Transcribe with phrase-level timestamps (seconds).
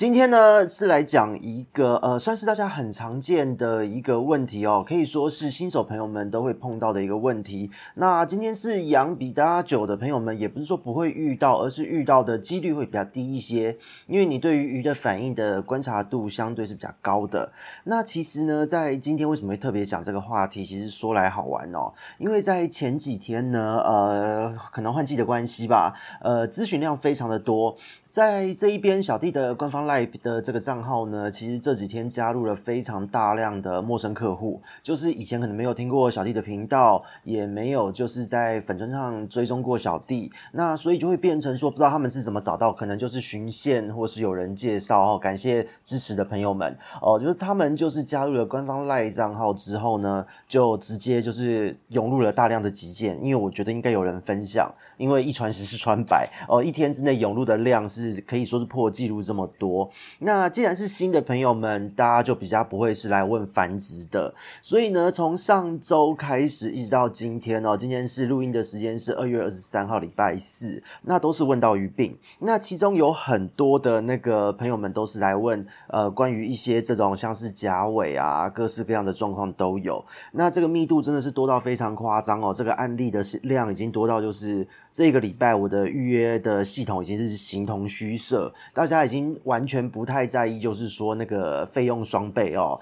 [0.00, 7.70] 今天呢是来讲一个呃，算是大家很常见的一个问题哦，可以说是新手朋友们都会碰到的一个问题。
[7.96, 17.52] 那今天是养比大家久的朋友们，也不是说不会遇到，而是遇到的几率会比较低一些，因为你对于鱼的反应的观察度相对是比较高的。
[17.84, 20.64] 那其实呢，在今天为什么会特别讲这个话题？
[20.64, 25.92] 其实说来好玩哦，因为在前几天呢，呃，可能换季的关系吧，
[26.22, 27.76] 呃，咨询量非常的多。
[28.10, 46.76] 在这一边，小弟的官方 live 的这个账号呢，其实这几天加入了非常大量的陌生客户，就是以前可能没有听过小弟的频道，也没有就是在粉专上追踪过小弟，那所以就会变成说，不知道他们是怎么找到，可能就是寻线或是有人介绍哦，感谢支持的朋友们。
[47.00, 54.68] 哦，就是他们就是加入了官方 live 账号之后呢，就直接就是涌入了大量的急件，因为我觉得应该有人分享，
[55.00, 58.00] 因为一传十，十传百哦，一天之内涌入的量是。
[58.00, 59.86] 是可以说是破纪录这么多。
[60.20, 64.32] 那既然是新的朋友们，大家就比较不会是来问繁殖的。
[64.62, 72.16] 所以呢，从上周开始一直到今天哦，今天是录音的时间是二月二十三号礼拜四，那都是问到鱼病。
[72.38, 80.02] 那其中有很多的那个朋友们都是来问呃关于一些这种像是甲尾啊，各式各样的状况都有。
[80.32, 92.80] 那这个密度真的是多到非常夸张哦，这个案例的量已经多到就是这个礼拜我的预约的系统已经是形同虚设，大家已经完全不太在意，就是说那个费用双倍哦。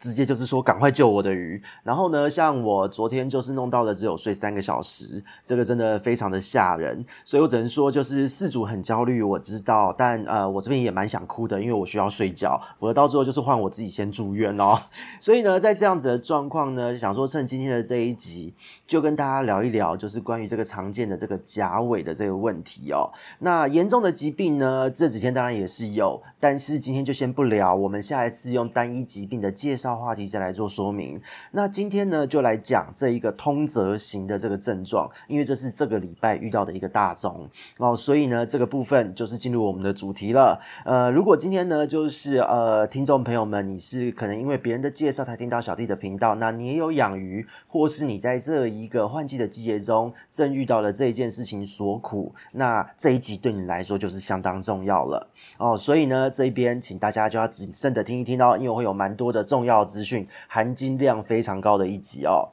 [0.00, 1.62] 直接就是说，赶快救我的鱼。
[1.82, 7.04] 然后呢，像我昨天就是弄到了只有睡三个小时，这个真的非常的吓人。
[7.22, 9.94] 所以我只能说，就是事主很焦虑，我知道。
[9.98, 12.58] 但呃，我这边也蛮想哭的，因为我需要睡觉。
[12.78, 14.80] 否则到最后就是换我自己先住院哦。
[15.20, 18.54] 所以呢，在这样子的状况呢，想说趁今天的这一集，
[18.86, 23.12] 就跟大家聊一聊，就是关于这个常见的这个甲尾的这个问题哦。
[23.40, 27.74] 那严重的疾病呢，这几天当然也是有，但是今天就先不聊。
[27.74, 29.89] 我们下一次用单一疾病的介绍。
[29.96, 31.20] 话题再来做说明。
[31.50, 40.60] 那今天呢，就来讲这一个通则型的这个症状，因为这是这个礼拜遇到的一个大宗哦，所以呢，这个部分就是进入我们的主题了。
[40.84, 55.26] 呃，如果今天呢，就是呃，听众朋友们，你是可能因为别人的介绍才听到小弟的频道，那你也有养鱼，或是你在这一个换季的季节中正遇到了这一件事情所苦，那这一集对你来说就是相当重要了
[55.58, 55.76] 哦。
[55.76, 59.79] 所以呢，这一边请大家就要谨慎的听一听哦，因为会有蛮多的重要。
[59.84, 62.48] 资讯含金量非常高的一集哦。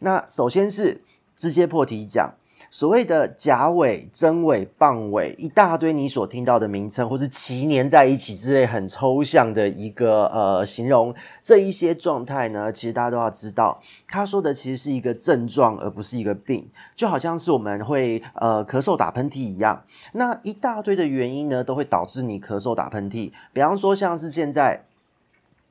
[0.00, 1.00] 那首先是
[1.34, 2.34] 直接破题讲，
[2.70, 19.82] 所谓的甲尾、真尾、棒尾，一大堆你所听到的名称，或是鳍黏在一起之类很抽象的一个呃形容，这一些状态呢，其实大家都要知道，他说的其实是一个症状，而不是一个病，就好像是我们会呃咳嗽、打喷嚏一样，
[20.12, 23.32] 那一大堆的原因呢，都会导致你咳嗽、打喷嚏。
[23.54, 24.85] 比方说，像是现在。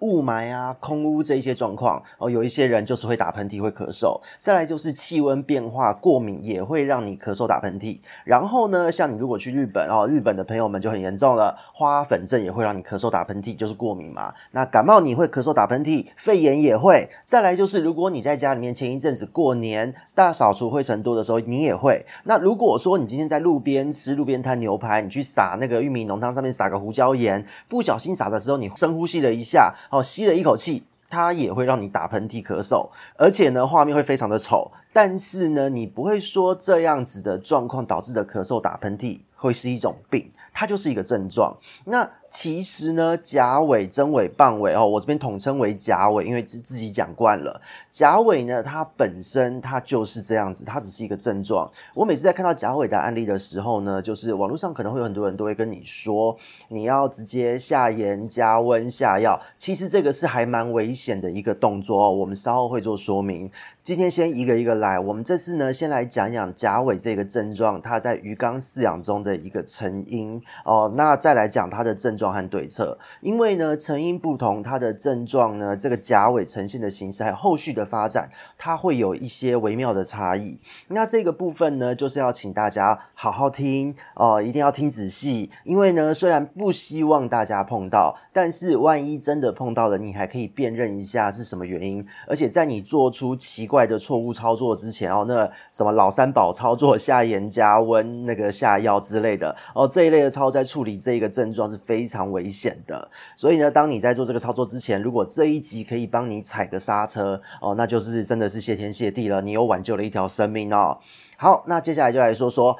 [0.06, 4.22] 雾霾啊，空污这一些状况哦，有一些人就是会打喷嚏、会咳嗽。
[4.40, 8.00] 再来就是气温变化、过敏也会让你咳嗽、打喷嚏。
[8.24, 14.34] 然后呢，像你如果去日本哦，日本的朋友们就很严重了，花粉症也会让你咳嗽、打喷嚏，就是过敏嘛。
[14.52, 17.10] 那感冒你会咳嗽、打喷嚏，肺炎也会。
[17.26, 22.06] 再来就是，如果你在家里面前一阵子过年大扫除灰尘多的时候，你也会。
[22.26, 29.74] 那如果说你今天在路边吃路边摊牛排，你去撒那个玉米浓汤上面撒个胡椒盐，不小心撒的时候，你深呼吸了一下。
[29.95, 34.69] 哦，吸了一口气，它也会让你打喷嚏、咳嗽，而且呢，画面会非常的丑。
[34.91, 41.56] 但是呢，你不会说这样子的状况导致的咳嗽、打喷嚏会是一种病，它就是一个症状。
[41.85, 47.62] 那其实呢，甲尾、真尾、棒尾哦，我这边统称为甲尾，因为自自己讲惯了。
[47.94, 51.72] 甲尾呢，它本身它就是这样子，它只是一个症状。
[51.94, 56.36] 我每次在看到甲尾的案例的时候呢，就是网络上可能会有很多人都会跟你说，
[56.68, 59.39] 你要直接下盐、加温、下药。
[59.57, 63.50] 其实这个是还蛮危险的一个动作哦，我们稍后会做说明。
[63.81, 70.92] 今天先一个一个来，我们这次呢，先来讲讲甲尾这个症状，它在鱼缸饲养中的一个成因哦。
[70.95, 72.25] 那再来讲它的症状。
[72.31, 80.60] 和对策，因为呢，成因不同，它的症状呢，这个甲尾呈现的形式还有后续的发展，它会有一些微妙的差异。
[80.89, 93.86] 那这个部分呢，就是要请大家好好听哦，一定要听仔细，因为呢，虽然不希望大家碰到，但是万一真的碰到了，你还可以辨认一下是什么原因，而且在你做出奇怪。
[93.86, 103.10] 的错误操作之前哦，那什么老三宝操作下盐加温那个下药之类的哦，这一类的操作在处理这个症状是非非常危险的。
[103.36, 111.00] 所以呢，当你在做这个操作之前，如果这一集可以帮你踩个刹车哦，那就是真的是谢天谢地了，你又挽救了一条生命哦。
[111.38, 112.78] 好，那接下来就来说说。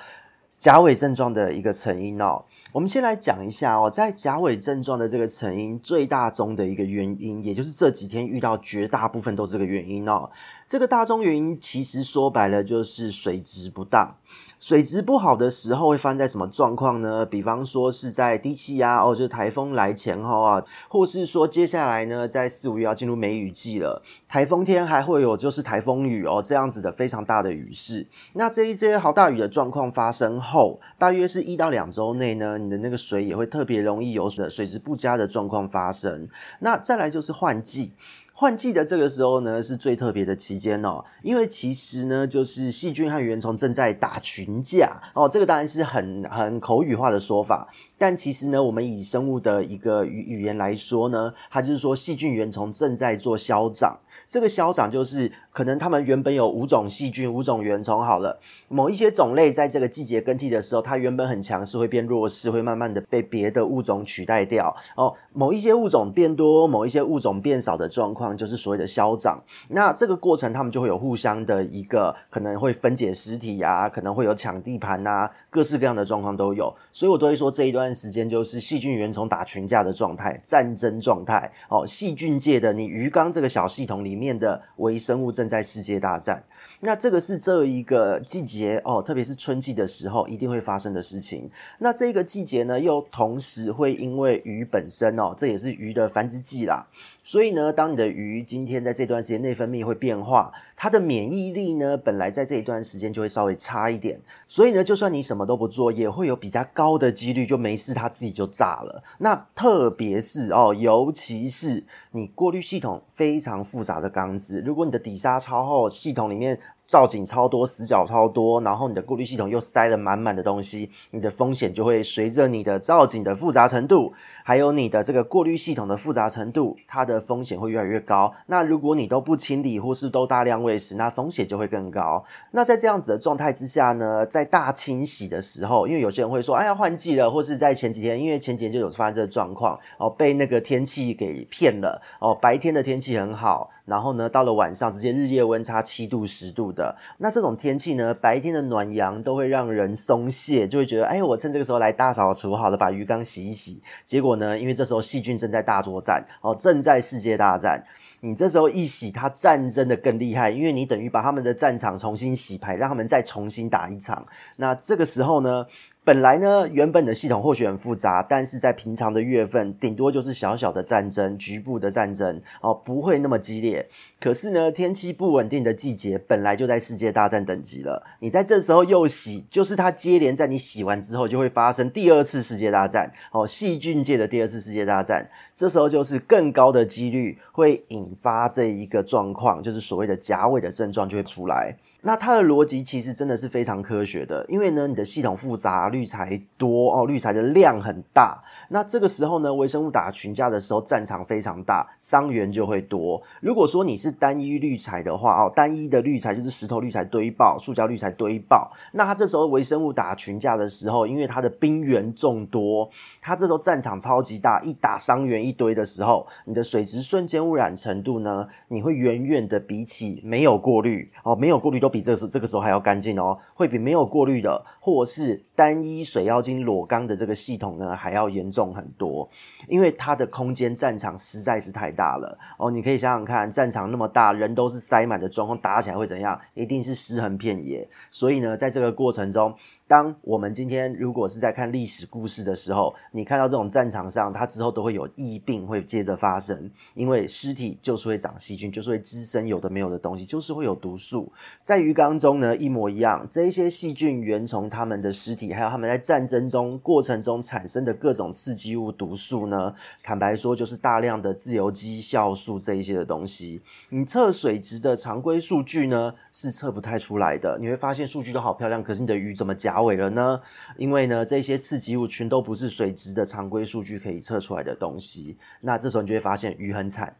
[0.57, 2.42] 甲尾症状的一个成因哦，
[2.72, 10.30] 我们先来讲一下哦，在甲尾症状的这个成因最大宗的一个原因，也就是这几天遇到绝大部分都是这个原因哦。
[10.68, 14.16] 这个大宗原因其实说白了就是水质不当。
[14.60, 17.25] 水质不好的时候会发生在什么状况呢？
[17.25, 28.06] 比方说是在低气压哦，就是台风来前后啊，或是说接下来呢，在四五月要进入梅雨季了，台风天还会有就是台风雨哦，这样子的非常大的雨势。
[28.34, 36.28] 那这一些好大雨的状况发生后，大约是一到两周内呢，你的那个水也会特别容易有水水质不佳的状况发生。
[36.60, 37.94] 那再来就是换季。
[38.37, 47.65] 换季的这个时候呢，是最特别的期间哦，因为其实呢，就是细菌和原虫正在打群架哦，这个当然是很很口语化的说法，
[47.97, 53.97] 但其实呢，我们以生物的一个语语言来说呢，它就是说细菌原虫正在做消长。
[54.27, 64.75] 这个消长就是可能它们原本有五种细菌、五种原虫，好了，某一些种类在这个季节更替的时候，它原本很强势，会变弱势，会慢慢的被别的物种取代掉。
[64.95, 69.41] 哦，某一些物种变多，某一些物种变少的状况，就是所谓的消长。
[69.69, 76.73] 那这个过程，他们就会有互相的一个可能会分解尸体啊，可能会有抢地盘啊，各式各样的状况都有。
[76.91, 81.51] 所以我都会说这一段时间就是细菌原虫打群架的状态，战争状态。
[81.69, 84.36] 哦，细菌界的你鱼缸这个小系统里面。
[84.38, 86.44] 的微生物正在世界大战，
[86.79, 91.50] 那这个是这一个季节哦，特别是春季的时候一定会发生的事情。
[91.79, 96.85] 那这个季节呢，又同时会因为鱼本身哦，这也是鱼的繁殖季啦，
[97.23, 100.51] 所以呢，当你的鱼今天在这段时间内分泌会变化。
[100.77, 109.01] 它的免疫力呢，本来在这一段时间就会稍微差一点，所以呢，就算你什么都不做，也会有比较高的几率就没事，它自己就炸了。
[109.19, 116.55] 那特别是哦，尤其是你过滤系统非常复杂的缸子，如果你的底沙超厚，系统里面。
[116.87, 124.13] 造景超多，死角超多，然后你的过滤系统又塞了满满的东西，你的风险就会随着你的造景的复杂程度，
[124.47, 128.31] 还有你的这个过滤系统的复杂程度，它的风险会越来越高。
[128.45, 132.24] 那如果你都不清理或是都大量喂食，那风险就会更高。
[132.51, 143.71] 那在这样子的状态之下呢，在大清洗的时候，因为有些人会说，哎呀，换季了，或是在前几天，因为前几天就有发生这个状况，哦，被那个天气给骗了，哦，白天的天气很好。
[143.86, 153.80] 然后呢，到了晚上，直接日夜温差七度、十度的，那这种天气呢，白天的暖阳都会让人松懈，就会觉得，哎，我趁这个时候来大扫除，好了，把鱼缸洗一洗。
[154.03, 157.83] 结果呢，因为这时候细菌正在大作战，哦，正在世界大战，
[158.21, 164.25] 你这时候一洗，它战争的更厉害，因为你等于把他们的战场重新洗牌，让他们再重新打一场。
[164.55, 165.65] 那这个时候呢，
[166.06, 173.84] 本来呢，原本的系统或许很复杂，但是在平常的月份，顶多就是小小的战争、局部的战争哦，不会那么激烈。
[174.19, 191.75] 可是呢，天气不稳定的季节本来就在世界大战等级了，你在这时候又洗，就是它接连在你洗完之后就会发生第二次世界大战哦，细菌界的第二次世界大战，这时候就是更高的几率会引发这一个状况，就是所谓的甲尾的症状就会出来。
[192.02, 198.44] 那它的逻辑其实真的是非常科学的，因为呢，你的系统复杂，滤材多哦，滤材的量很大。
[198.69, 203.21] 那这个时候呢，微生物打群架的时候，战场非常大，伤员就会多。
[203.40, 208.71] 如果说你是单一滤材的话哦，单一的滤材就是石头滤材堆爆，塑胶滤材堆爆。
[208.92, 212.87] 那它这时候微生物打群架的时候，因为它的兵源众多，
[213.21, 221.90] 它这时候战场超级大，一打伤员一堆的时候，你的水质瞬间污染程度呢，你会远远的比起没有过滤哦，没有过滤都。
[221.95, 229.28] 比这时这个时候还要干净哦，会比没有过滤的，或是单一水妖精裸缸的这个系统呢还要严重很多，
[229.69, 232.69] 因为它的空间战场实在是太大了哦。
[232.69, 236.38] 你可以想想看，战场那么大，人都是塞满的状况，打起来会怎样？
[236.56, 237.88] 一定是尸横遍野。
[238.12, 239.56] 所以呢，在这个过程中，
[239.88, 251.31] 当我们今天如果是在看历史故事的时候，你看到这种战场上，它之后都会有疫病会接着发生，因为尸体就是会长细菌，就是会滋生有的没有的东西，就是会有毒素
[251.62, 251.85] 在。
[251.85, 259.73] 鱼缸中呢，一模一样，这一些细菌、原虫，它们的尸体，还有他们在战争中过程中产生的各种刺激物、毒素呢，
[260.04, 263.61] 坦白说，就是大量的自由基、酵素这一些的东西。
[263.90, 267.57] 你测水质的常规数据呢，是测不太出来的。
[267.59, 270.40] 你会发现数据都好漂亮，可是你的鱼怎么夹尾了呢？
[270.78, 275.37] 因为呢，这些刺激物群都不是水质的常规数据可以测出来的东西。
[275.61, 277.16] 那这时候你就会发现鱼很惨，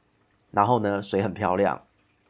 [0.51, 1.82] 然后呢，水很漂亮。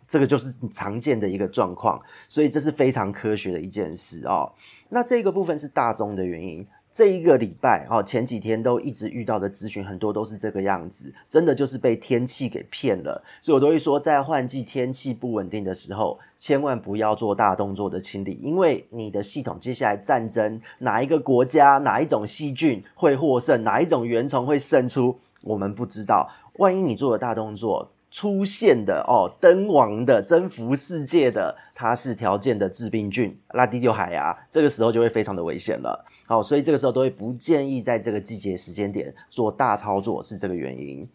[0.07, 4.51] 这个就是常见的一个状况，所以这是非常科学的一件事哦。
[4.89, 6.65] 那这个部分是大宗的原因。
[6.91, 13.21] 这一个礼拜哦，前几天都一直遇到的咨询很多都是这个样子，真的就是被天气给骗了。
[13.41, 26.29] 所以我都会说，在换季天气不稳定的时候，千万不要做大动作的清理，因为你的系统接下来战争，哪一个国家哪一种细菌会获胜，哪一种原虫会胜出，我们不知道。
[26.59, 36.05] 万一你做了大动作，出现的哦，灯王的征服世界的，它是条件的致病菌，拉蒂六海牙，这个时候就会非常的危险了。
[36.25, 41.05] 好，所以这个时候都会不建议在这个季节时间点做大操作，是这个原因。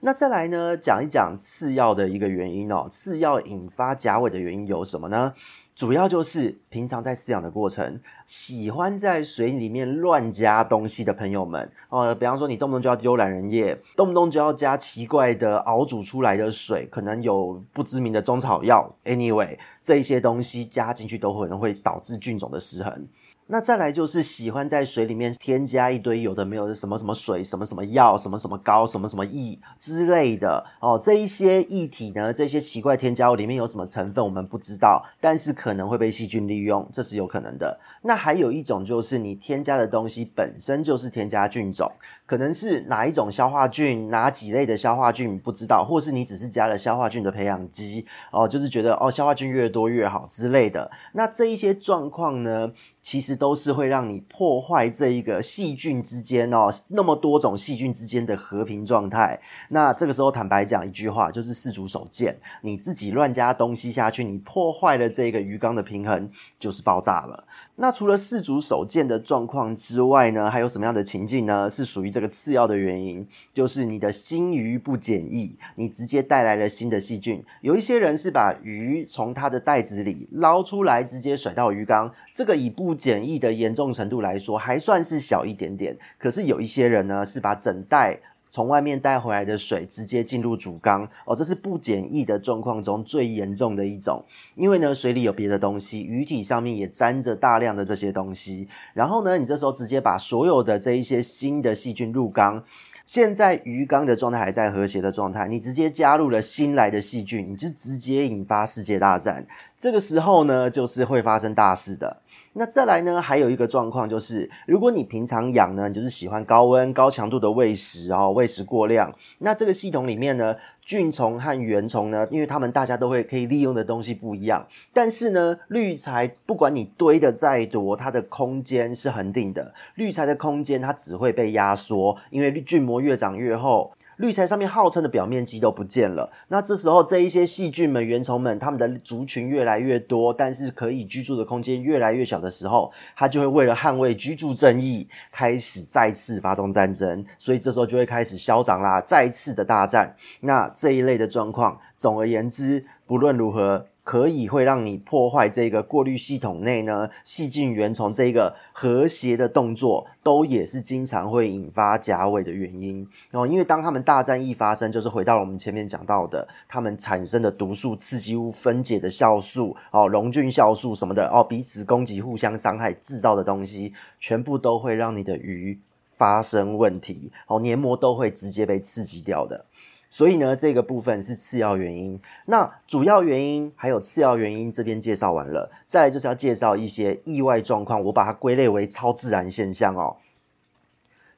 [0.00, 5.32] 那再来呢，讲一讲次要的一个原因哦，次要引发甲尾的原因有什么呢？
[5.74, 23.06] 主要就是平常在饲养的过程，喜欢在水里面乱加东西的朋友们哦，比方说你动不动就要丢懒人液，动不动就要加奇怪的熬煮出来的水，可能有不知名的中草药，anyway，这一些东西加进去都可能会导致菌种的失衡。
[23.48, 37.78] 那再来就是喜欢在水里面添加一堆有的没有的什么什么水、什么什么药、什么什么膏、什么什么液之类的哦，这一些液体呢，这些奇怪添加物里面有什么成分我们不知道，但是可能会被细菌利用，这是有可能的。
[38.02, 41.88] 那还有一种就是你添加的东西本身就是添加菌种，
[42.26, 50.90] 可能是哪一种消化菌、哪几类的消化菌不知道，或是你只是加了消化菌的培养基哦，就是觉得哦消化菌越多越好之类的。
[51.12, 53.35] 那这一些状况呢，其实。
[53.36, 59.38] 都是会让你破坏这一个细菌之间哦，那么多种细菌之间的和平状态。
[59.68, 66.28] 那这个时候坦白讲一句话，就是四足手贱，你自己乱加东西下去，你破坏了这个鱼缸的平衡，
[66.58, 67.44] 就是爆炸了。
[67.78, 71.68] 那除了四足手贱的状况之外呢，还有什么样的情境呢？
[71.68, 77.44] 是属于这个次要的原因，就是你的新鱼不检疫，你直接带来了新的细菌。
[77.60, 85.96] 有一些人是把鱼从它的袋子里捞出来，直接甩到鱼缸，这个以不检疫的严重程度来说，还算是小一点点。
[86.18, 88.18] 可是有一些人呢，是把整袋。
[88.48, 94.24] 从外面带回来的水直接进入主缸哦，这是不检疫的状况中最严重的一种。
[94.54, 98.68] 因为呢，水里有别的东西，鱼体上面也沾着大量的这些东西。
[98.94, 102.64] 然后呢，你这时候直接把所有的这一些新的细菌入缸。
[103.04, 109.46] 现在鱼缸的状态还在和谐的状态，你直接加入了新来的细菌，你就直接引发世界大战。
[109.78, 112.16] 这个时候呢，就是会发生大事的。
[112.54, 129.74] 那再来呢，还有一个状况就是，如果你平常养呢，你就是喜欢高温高强度的喂食，然后喂食过量，那这个系统里面呢，菌虫和原虫呢，因为它们大家都会可以利用的东西不一样，但是呢，滤材不管你堆的再多，它的空间是恒定的。
[129.96, 133.92] 滤材的空间它只会被压缩，因为菌膜越长越厚。
[134.16, 150.14] 滤材上面号称的表面积都不见了，那这时候这一些细菌们、原虫们，它们的族群越来越多，但是可以居住的空间越来越小的时候，它就会为了捍卫居住正义，开始再次发动战争，所以这时候就会开始嚣张啦，再次的大战。
[150.40, 153.86] 那这一类的状况，总而言之，不论如何。
[154.06, 163.44] 可以会让你破坏这个过滤系统内呢，细菌原虫这个和谐的动作，都也是经常会引发甲尾的原因哦。
[163.44, 175.76] 因为当他们大战一发生，就是回到了我们前面讲到的，他们产生的毒素、刺激物分解的酵素哦，溶菌酵素什么的哦，彼此攻击、互相伤害制造的东西，全部都会让你的鱼
[176.14, 179.64] 发生问题哦，黏膜都会直接被刺激掉的。
[180.08, 182.20] 所以呢，这个部分是次要原因。
[182.46, 190.16] 那主要原因还有次要原因，这边介绍完了，再来就是要介绍一些意外状况，我把它归类为超自然现象哦。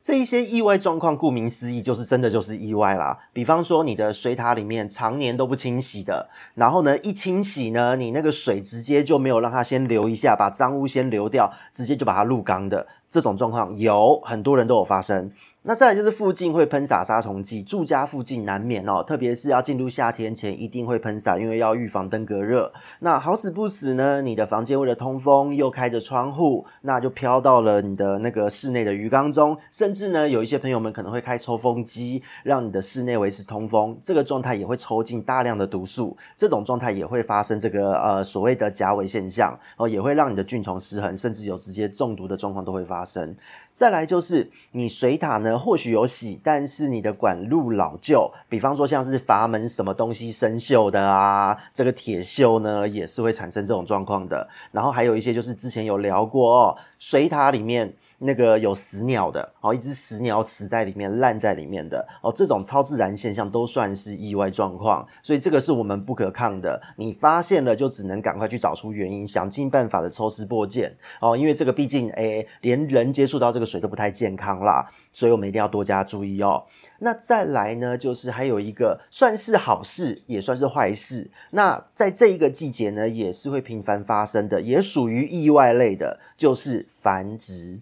[0.01, 3.19] 这一些意外状况，顾名思义，就是真的就是意外啦。
[3.33, 12.87] 比方说，你的水塔里面常年都不清洗的，然后呢，一清洗呢，你那个水直接就没有让它先流一下，把脏污先流掉，直接就把它入缸的。
[13.11, 15.31] 这种状况有很多人都有发生。
[15.63, 22.73] 那再来就是附近会喷洒杀虫剂，住家附近难免哦，特别是要进入夏天前一定会喷洒，因为要预防登革热。
[23.01, 43.37] 那好死不死呢，你的房间为了通风又开着窗户，那就飘到了你的那个室内的鱼缸中，甚至呢，有一些朋友们可能会开抽风机，让你的室内维持通风，这个状态也会抽进大量的毒素，这种状态也会发生这个呃所谓的甲尾现象哦，也会让你的菌虫失衡，甚至有直接中毒的状况都会发发生。
[43.73, 54.49] 再来就是你水塔呢，或许有洗，但是你的管路老旧，比方说像是阀门什么东西生锈的啊，这个铁锈呢也是会产生这种状况的。
[54.73, 66.83] 然后还有一些就是之前有聊过哦，水塔里面那个有死鸟的哦，一只死鸟死在里面烂在里面的哦，这种超自然现象都算是意外状况，所以这个是我们不可抗的。
[66.97, 73.69] 你发现了就只能赶快去找出原因，想尽办法的抽丝剥茧哦，因为这个毕竟诶，连人接触到这个。
[73.69, 76.65] 水都不太健康啦，所以我们一定要多加注意哦。
[77.01, 81.31] 那再来呢，就是还有一个算是好事，也算是坏事。
[81.51, 87.81] 那在这一个季节呢，也是会频繁发生的，也属于意外类的，就是繁殖。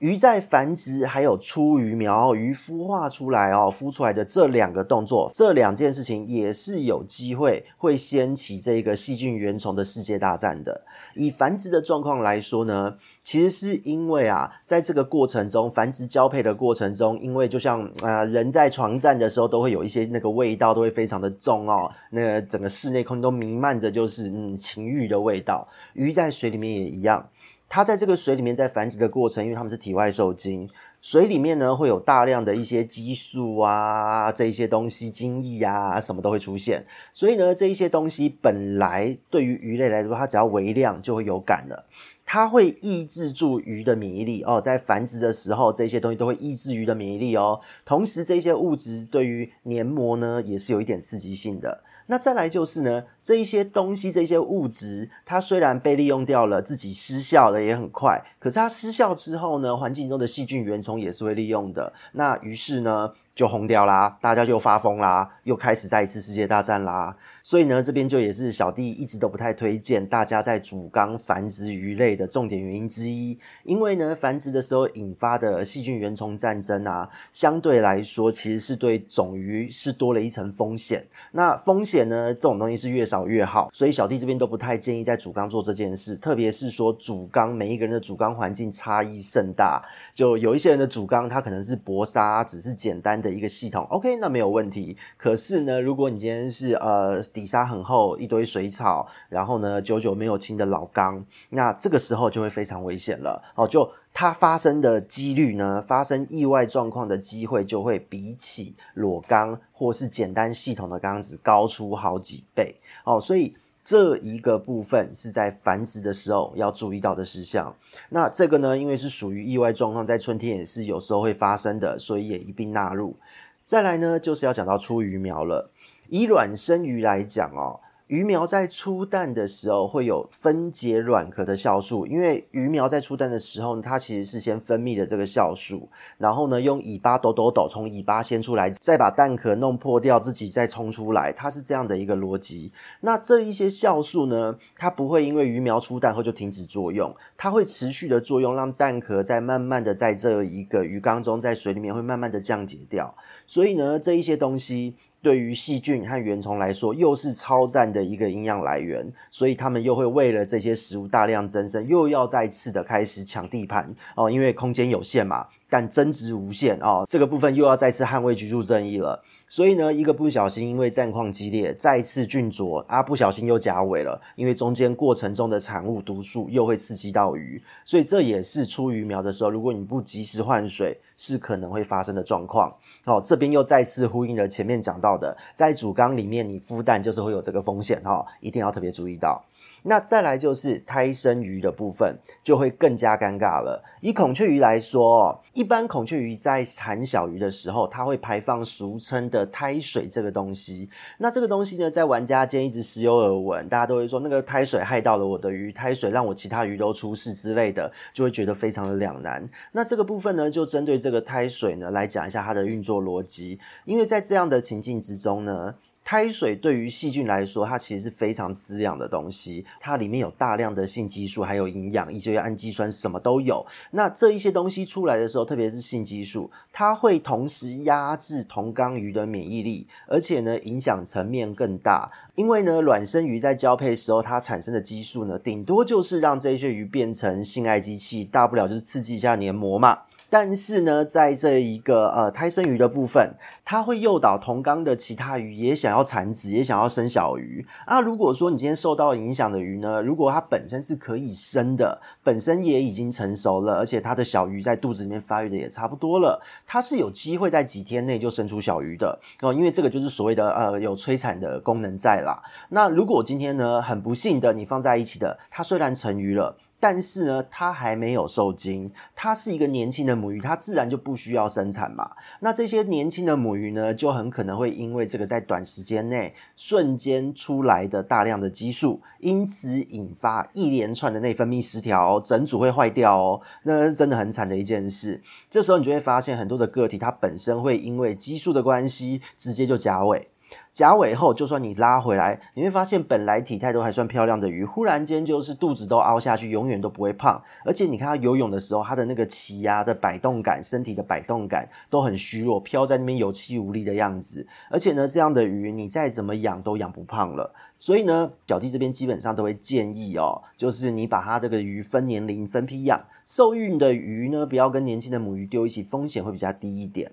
[0.00, 10.80] 鱼在繁殖，还有出鱼苗、鱼孵化出来哦，孵出来的这两个动作，这两件事情也是有机会会掀起这个细菌原虫的世界大战的。
[11.14, 25.68] 以繁殖的状况来说呢，其实是因为啊，在这个过程中，繁殖交配的过程中，因为就像啊、人在床战的时候，都会有一些那个味道，都会非常的重哦，那个整个室内空都弥漫着就是嗯情欲的味道。
[25.92, 27.28] 鱼在水里面也一样。
[27.72, 30.68] 它在这个水里面在繁殖的过程，因为它们是体外受精，
[31.00, 36.84] 水里面呢会有大量的一些激素啊，这一些东西，精液啊，什么都会出现。
[37.14, 41.86] 所以呢，这一些东西本来对于鱼类来说，它只要微量就会有感了，
[42.26, 44.60] 它会抑制住鱼的免疫力哦。
[44.60, 47.60] 在繁殖的时候，这些东西都会抑制鱼的免疫力哦。
[47.84, 51.84] 同时，这些物质对于黏膜呢也是有一点刺激性的。
[52.10, 61.92] 那再来就是呢，这一些东西，这些物质，它虽然被利用掉了，自己失效的也很快，可是它失效之后呢，环境中的细菌原虫也是会利用的。
[62.14, 67.16] 那于是呢，就轰掉啦，大家就发疯啦，又开始再一次世界大战啦。
[67.42, 81.02] 所以呢，这边就也是小弟一直都不太推荐大家在主缸繁殖鱼类的重点原因之一，因为呢，繁殖的时候引发的细菌原虫战争啊，相对来说其实是对种鱼是多了一层风险。
[81.32, 89.82] 那风险呢，这种东西是越少越好，所以小弟这边都不太建议在主缸做这件事，特别是说主缸每一个人的主缸环境差异甚大，
[90.14, 94.94] 就有一些人的主缸它可能是薄纱，只是简单的一个系统，OK，那没有问题。
[95.16, 97.22] 可是呢，如果你今天是呃。
[97.32, 103.66] 底沙很厚，一堆水草，然后呢，久久没有清的老缸，那这个时候就会非常危险了哦。
[103.66, 113.20] 就它发生的几率呢，发生意外状况的机会就会比起裸缸或是简单系统的缸子高出好几倍哦。
[113.20, 117.74] 所以这一个部分是在繁殖的时候要注意到的事项。
[118.08, 123.16] 那这个呢，因为是属于意外状况，在春天也是有时候会发生的，所以也一并纳入。
[123.64, 125.70] 再来呢，就是要讲到出鱼苗了。
[126.10, 142.72] 以卵生鱼来讲哦，鱼苗在出蛋的时候会有分解卵壳的酵素，因为鱼苗在出蛋的时候，它其实是先分泌的这个酵素，然后呢用尾巴抖抖抖，从尾巴先出来，再把蛋壳弄破掉，自己再冲出来，它是这样的一个逻辑。
[143.02, 153.14] 那这一些酵素呢，它不会因为鱼苗出蛋后就停止作用，它会持续的作用，让蛋壳在慢慢的在这一个鱼缸中，在水里面会慢慢的降解掉。
[153.46, 154.96] 所以呢，这一些东西。
[155.22, 165.46] 对于细菌和原虫来说，又是超赞的一个营养来源，所以他们又会为了这些食物大量增生，又要再次的开始抢地盘哦，因为空间有限嘛。
[165.70, 169.22] 但增值无限哦，这个部分又要再次捍卫居住正义了。
[169.48, 174.20] 所以呢，一个不小心，因为战况激烈，再次菌浊啊，不小心又夹尾了。
[174.34, 182.74] 因为中间过程中的产物毒素又会刺激到鱼，所以这也是出鱼苗的时候，如果你不及时换水，是可能会发生的状况。
[183.04, 189.42] 哦，这边又再次呼应了前面讲到的，在主缸里面你孵蛋就是会有这个风险哈，一定要特别注意到。
[189.82, 193.82] 那再来就是胎生鱼的部分，就会更加尴尬了。
[194.00, 200.88] 以孔雀鱼来说，一般孔雀鱼在产小鱼的时候，它会排放俗称的胎水这个东西。
[201.18, 209.48] 那这个东西呢，在玩家间一直时有耳闻，大家都会说那个胎水害到了我的鱼，胎水让我其他鱼都出事之类的，就会觉得非常的两难。
[209.72, 215.74] 那这个部分呢，就针对这个胎水呢来讲一下它的运作逻辑，因为在这样的情境之中呢。
[216.04, 219.64] 胎水对于细菌来说，它其实是非常滋养的东西。
[219.80, 223.64] 它里面有大量的性激素，还有营养，一些氨基酸，什么都有。
[223.92, 232.10] 那这一些东西出来的时候，特别是性激素，它会同时压制同缸鱼的免疫力，而且呢，影响层面更大。
[232.34, 239.98] 因为呢，卵生鱼在交配时候，它产生的激素呢，顶多就是让这些鱼变成性爱机器，大不了就是刺激一下黏膜嘛。
[240.30, 247.66] 但是呢，在这一个呃胎生鱼的部分，它会诱导同缸的其他鱼也想要产子，也想要生小鱼。
[247.84, 262.40] 啊，如果说你今天受到影响的鱼呢，如果它本身是可以生的，本身也已经成熟了，而且它的小鱼在肚子里面发育的也差不多了，它是有机会在几天内就生出小鱼的哦，因为这个就是所谓的呃有催产的功能在啦。
[262.68, 266.56] 那如果今天呢，很不幸的你放在一起的，它虽然成鱼了。
[266.80, 272.10] 但是呢，它还没有受精，它是一个年轻的母鱼，它自然就不需要生产嘛。
[272.40, 283.40] 那这些年轻的母鱼呢，就很可能会因为这个在短时间内瞬间出来的大量的激素，因此引发一连串的内分泌失调，整组会坏掉哦。
[283.64, 285.20] 那是真的很惨的一件事。
[285.50, 290.28] 这时候你就会发现，很多的个体它本身会因为激素的关系，直接就加尾。
[290.72, 297.42] 夹尾后，就算你拉回来，你会发现本来体态都还算漂亮的鱼，忽然间就是肚子都凹下去，永远都不会胖。
[297.64, 304.46] 而且你看它游泳的时候，它的那个鳍呀的摆动感，身体的摆动感都很虚弱，飘在那边有气无力的样子。
[304.70, 307.52] 而且呢，这样的鱼你再怎么养都养不胖了。
[307.78, 317.10] 所以呢，小弟这边基本上都会建议哦，就是你把它这个鱼分年龄分批养，受孕的鱼呢，不要跟年轻的母鱼丢一起，风险会比较低一点。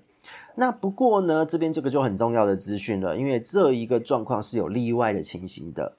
[0.59, 5.93] 那不过呢，这边这个就很重要的资讯了，因为这一个状况是有例外的情形的。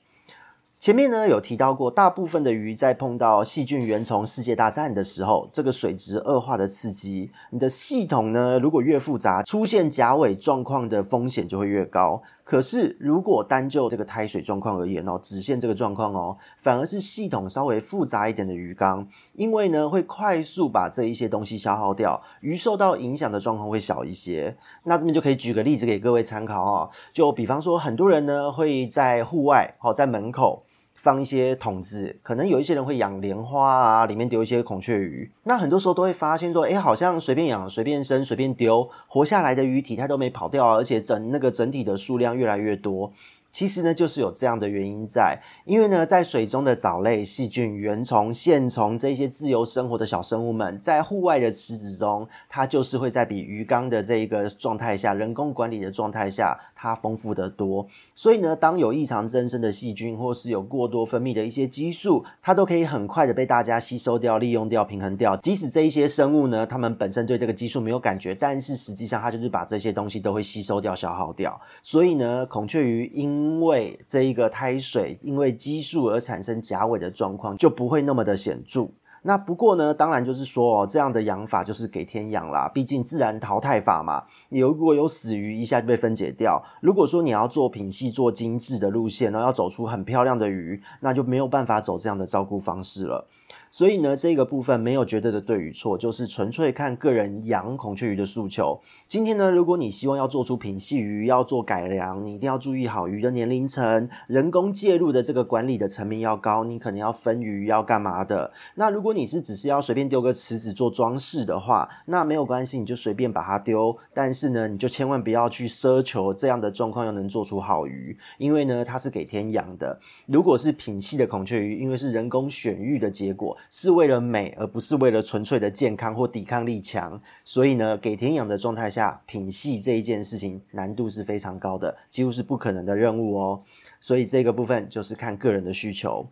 [0.81, 12.21] 前面呢有提到过，大部分的鱼在碰到细菌原虫世界大战的时候，这个水质恶化的刺激，你的系统呢如果越复杂，出现甲尾状况的风险就会越高。
[12.49, 24.57] 可是如果单就这个胎水状况而言哦，只限这个状况哦，反而是系统稍微复杂一点的鱼缸，因为呢会快速把这一些东西消耗掉，鱼受到影响的状况会小一些。
[24.85, 30.65] 那这边就可以举个例子给各位参考哦，就比方说很多人呢会在户外哦，在门口。
[31.03, 35.31] 放一些桶子，可能有一些人会养莲花啊，里面丢一些孔雀鱼。
[35.45, 43.13] 那很多时候都会发现说，诶，好像随便养、随便生、随便丢，活下来的鱼体态都没跑掉，而且整那个整体的数量越来越多。
[43.59, 57.85] 其实呢，就是有这样的原因在，因为呢，在水中的藻类、细菌、原虫、线虫这些自由生活的小生物们，在户外的池子中，它就是会在比鱼缸的这一个状态下，人工管理的状态下，它丰富得多。
[58.15, 65.37] 所以呢，当有异常增生的细菌，或是有过多分泌的一些激素，它都可以很快的被大家吸收掉、利用掉、平衡掉。
[65.39, 71.61] 即使这一些生物呢，它们本身对这个激素没有感觉，但是实际上它就是把这些东西都会吸收掉、消耗掉。
[71.83, 78.87] 所以呢，孔雀鱼因因为这一个胎水，因为激素而产生夹尾的状况就不会那么的显著。
[79.23, 84.23] 那不过呢，当然就是说哦，这样的养法就是给天养啦，毕竟自然淘汰法嘛。
[84.51, 86.63] 有如果有死鱼，一下就被分解掉。
[86.81, 93.27] 如果说你要做品系、做精致的路线，然后要走出很漂亮的鱼，那就没有办法走这样的照顾方式了。
[93.71, 98.81] 所以呢，这个部分没有绝对的对与错，就是纯粹看个人养孔雀鱼的诉求。
[99.07, 108.51] 今天呢，如果你希望要做出品系鱼，要做改良，你一定要注意好鱼的年龄层，人工介入的这个管理的层面要高，你可能要分鱼，要干嘛的。
[108.75, 113.97] 那如果你是只是要随便丢个池子做装饰的话，那没有关系，你就随便把它丢。
[114.15, 119.99] 但是呢，你就千万不要去奢求这样的状况又能做出好鱼，因为呢，它是给天养的。
[120.27, 123.58] 如果是品系的孔雀鱼，因为是人工选育的结果。
[123.71, 127.21] 是为了美，而不是为了纯粹的健康或抵抗力强。
[127.45, 133.63] 所以呢，给天养的状态下，品系这一件事情难度是非常高的，几乎是不可能的任务哦。
[134.01, 136.27] 所以这个部分就是看个人的需求。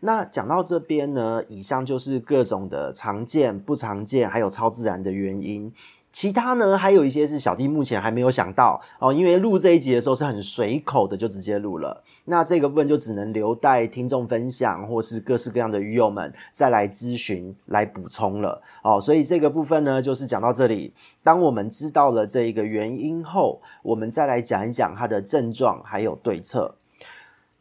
[0.00, 5.72] 那讲到这边呢，以上就是各种的常见、不常见，还有超自然的原因。
[6.12, 12.04] 其他呢，还有一些是小弟目前还没有想到哦，因为录这一集的时候是很随口的，就直接录了。
[12.26, 19.00] 那这个部分就只能留待听众分享，或是各式各样的鱼友们再来咨询、来补充了哦。
[19.00, 20.92] 所以这个部分呢，就是讲到这里。
[21.22, 26.74] 当我们知道了这一个原因后，我们再来讲一讲它的症状还有对策。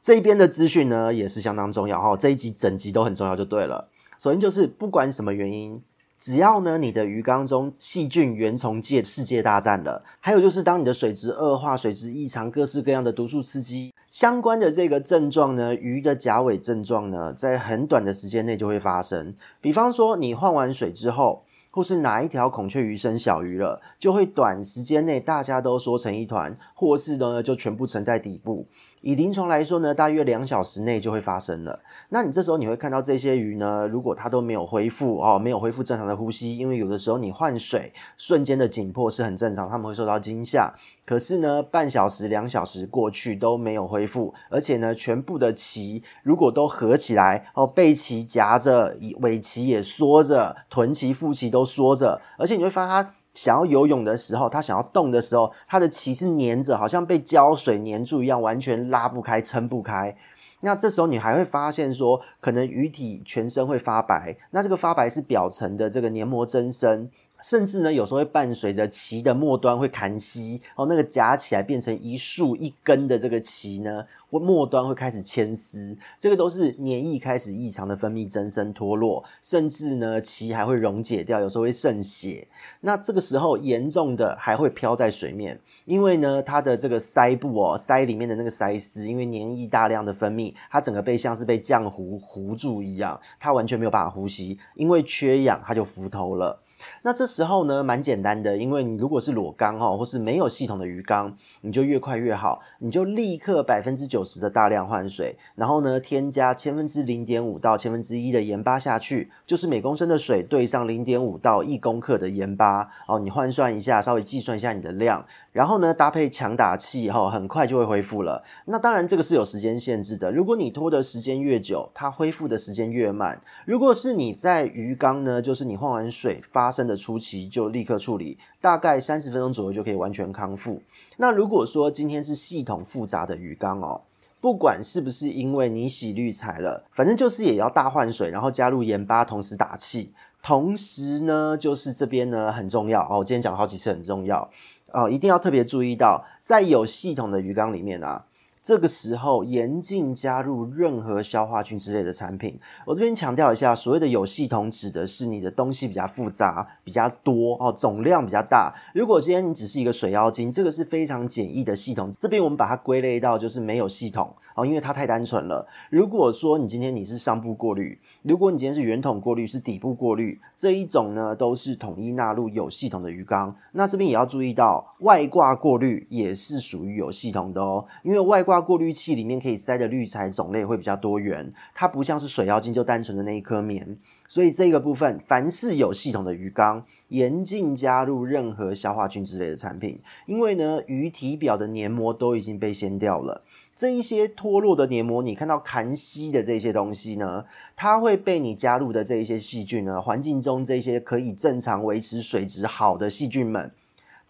[0.02, 2.18] 这边的资讯呢，也是相当重要哈。
[2.18, 3.88] 这一集整集都很重要，就对了。
[4.20, 5.82] 首先就是不管什么原因。
[6.22, 19.34] 只要呢，你的鱼缸中细菌原虫界世界大战了，还有就是当你的水质恶化、水质异常、各式各样的毒素刺激相关的这个症状呢，鱼的夹尾症状呢，在很短的时间内就会发生。
[19.60, 28.68] 比方说，你换完水之后，或是哪一条孔雀鱼生小鱼了，就会短时间内大家都缩成一团，或是呢就全部沉在底部。
[29.00, 31.80] 以临床来说呢，大约两小时内就会发生了。
[32.10, 40.72] 那你这时候你会看到这些鱼呢，如果它都没有恢复哦，没有恢复正常的呼吸，因为有的时候你换水瞬间的紧迫是很正常，它们会受到惊吓。
[41.06, 60.16] 可是呢，半小时、两小时过去都没有恢复，而且呢，全部的鳍如果都合起来哦，背鳍夹着，尾鳍也缩着，臀鳍、腹鳍都都缩着，而且你会发现它想要游泳的时候，他想要动的时候，他的鳍是粘着，好像被胶水粘住一样，完全拉不开、撑不开。
[60.62, 67.10] 那这时候你还会发现说，可能鱼体全身会发白，那这个发白是表层的这个黏膜增生。
[67.42, 82.48] 甚至呢，有时候会伴随着鳍的末端会砍丝，哦，那个夹起来变成一束一根的这个鳍呢，末端会开始牵丝，这个都是黏液开始异常的分泌增生脱落，甚至呢，鳍还会溶解掉，有时候会渗血。
[82.80, 96.60] 那这个时候严重的还会飘在水面，因为呢，它的这个鳃部哦，鳃里面的那个鳃丝，因为黏液大量的分泌，它整个被像是被浆糊糊住一样，它完全没有办法呼吸，因为缺氧，它就浮头了。
[97.02, 115.26] 那这时候呢，蛮简单的，因为你如果是裸缸哈，或是没有系统的鱼缸，你就越快越好，你就立刻百分之九十的大量换水，然后呢，添加千分之零点五到千分之一的盐巴下去，就是每公升的水兑上零点五到一公克的盐巴哦，你换算一下，稍微计算一下你的量。
[115.52, 118.44] 然后呢，搭配强打气哈，很快就会恢复了。
[118.66, 120.32] 那当然，这个是有时间限制的。
[120.32, 123.42] 如果你拖的时间越久，它恢复的时间越慢。
[123.66, 130.82] 如果是你在鱼缸呢，就是你换完水发生的初期就立刻处理，大概三十分钟左右就可以完全康复。
[131.18, 134.02] 那如果说今天是系统复杂的鱼缸哦，
[134.40, 140.14] 不管是不是因为你洗滤材了，反正就是也要大换水，然后加入盐巴，同时打气。
[140.44, 144.50] 同时呢，就是这边呢很重要哦，我今天讲了好几次很重要。
[144.94, 148.26] 哦，一定要特别注意到，在有系统的鱼缸里面啊。
[148.64, 152.60] 这个时候严禁加入任何消化菌之类的产品。
[152.86, 158.72] 我这边强调一下，所谓的有系统指的是你的东西比较复杂、比较多哦，总量比较大。
[158.94, 162.12] 如果今天你只是一个水妖精，这个是非常简易的系统。
[162.20, 165.68] 这边我们把它归类到就是没有系统哦，因为它太单纯了。
[165.90, 173.56] 如果说你今天你是上部过滤，如果你今天是圆筒过滤，是底部过滤，这一种呢都是统一纳入有系统的鱼缸。
[173.72, 178.52] 那这边也要注意到，外挂过滤也是属于有系统的哦，因为外挂。
[178.52, 183.98] 挂过滤器里面可以塞的滤材种类会比较多元，它不像是水妖精就单纯的那一颗棉，
[184.32, 193.44] 所以这个部分凡是有系统的鱼缸，严禁加入任何消化菌之类的产品，因为呢鱼体表的黏膜都已经被掀掉了，
[193.76, 197.44] 这一些脱落的黏膜，你看到痰稀的这些东西呢，
[197.76, 203.70] 它会被你加入的这一些细菌呢，环境中这些可以正常维持水质好的细菌们。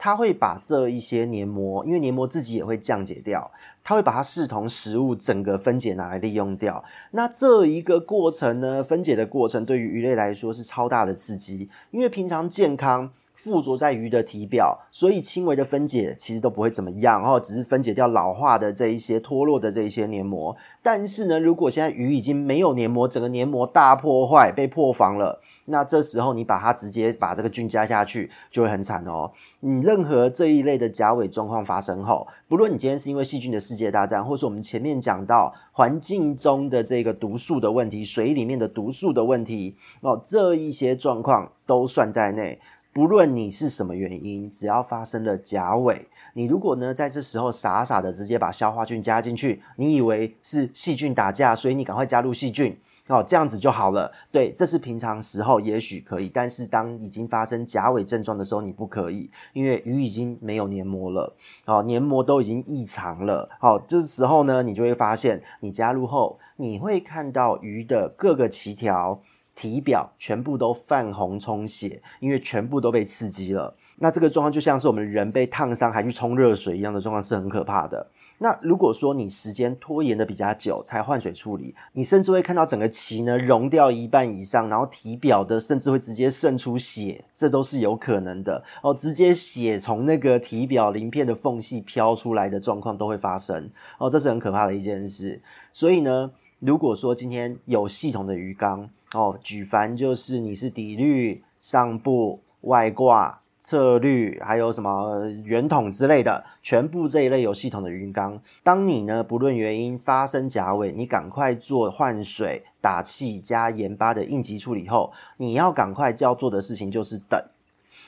[0.03, 3.51] 它会把这一些黏膜，因为黏膜自己也会降解掉，
[3.83, 6.83] 它会把它视同食物，整个分解拿来利用掉。
[7.11, 13.11] 那这一个过程呢，分解的过程对于鱼类来说是超大的刺激，因为平常健康。
[13.43, 20.55] 附着在鱼的体表，所以轻微的分解其实都不会怎么样，哦，只是分解掉老化的这一些脱落的这一些黏膜。
[20.83, 29.31] 但是呢，如果现在鱼已经没有黏膜，整个黏膜大破坏被破防了，那这时候你把它直接把这个菌加下去，就会很惨哦。
[29.61, 42.59] 你任何这一类的甲尾状况发生后，不论你今天是因为细菌的世界大战，或是我们前面讲到环境中的这个毒素的问题，水里面的毒素的问题哦，这一些状况都算在内。
[42.93, 52.77] 不论你是什么原因，只要发生了甲尾，你如果呢在这时候傻傻的直接把消化菌加进去，你以为是细菌打架，所以你赶快加入细菌
[53.07, 54.11] 哦，这样子就好了。
[54.29, 61.33] 对，这是平常时候也许可以，但是当已经发生甲尾症状的时候，你不可以，因为鱼已经没有黏膜了
[61.65, 63.49] 哦，黏膜都已经异常了。
[63.57, 69.21] 好，这时候呢，你就会发现，你加入后，你会看到鱼的各个鳍条。
[69.55, 73.75] 体表全部都泛红充血，因为全部都被刺激了。
[73.97, 78.07] 那这个状况就像是我们人被烫伤还去冲热水一样的状况，是很可怕的。
[78.39, 88.93] 那如果说你时间拖延的比较久才换水处理，你甚至会看到整个鳍呢溶掉一半以上，然后体表的甚至会直接渗出血，这都是有可能的哦。
[88.93, 95.39] 直接血从那个体表鳞片的缝隙飘出来的状况都会发生哦，这是很可怕的一件事。
[95.71, 117.43] 所以呢，如果说今天有系统的鱼缸，哦，举凡就是你是底滤、上部、外挂、侧滤，还有什么圆筒之类的，全部这一类有系统的鱼缸，当你呢不论原因发生甲尾，你赶快做换水、打气、加盐巴的应急处理后，你要赶快要做的事情就是等，